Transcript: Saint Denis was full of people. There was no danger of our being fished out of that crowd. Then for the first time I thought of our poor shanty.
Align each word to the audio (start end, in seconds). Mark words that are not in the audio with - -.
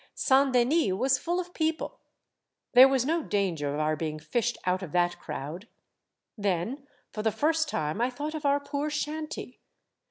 Saint 0.15 0.51
Denis 0.53 0.93
was 0.93 1.19
full 1.19 1.39
of 1.39 1.53
people. 1.53 1.99
There 2.73 2.87
was 2.87 3.05
no 3.05 3.21
danger 3.21 3.71
of 3.71 3.79
our 3.79 3.95
being 3.95 4.17
fished 4.17 4.57
out 4.65 4.81
of 4.81 4.93
that 4.93 5.19
crowd. 5.19 5.67
Then 6.35 6.87
for 7.11 7.21
the 7.21 7.31
first 7.31 7.69
time 7.69 8.01
I 8.01 8.09
thought 8.09 8.33
of 8.33 8.43
our 8.43 8.59
poor 8.59 8.89
shanty. 8.89 9.59